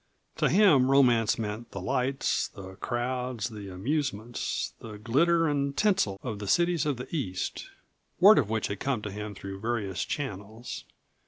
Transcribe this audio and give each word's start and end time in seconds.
To 0.37 0.49
him, 0.49 0.89
romance 0.89 1.37
meant 1.37 1.69
the 1.73 1.79
lights, 1.79 2.47
the 2.47 2.73
crowds, 2.77 3.49
the 3.49 3.69
amusements, 3.71 4.73
the 4.79 4.97
glitter 4.97 5.47
and 5.47 5.77
tinsel 5.77 6.17
of 6.23 6.39
the 6.39 6.47
cities 6.47 6.87
of 6.87 6.97
the 6.97 7.07
East, 7.15 7.69
word 8.19 8.39
of 8.39 8.49
which 8.49 8.65
had 8.65 8.79
come 8.79 9.03
to 9.03 9.11
him 9.11 9.35
through 9.35 9.59
various 9.59 10.03
channels. 10.03 10.85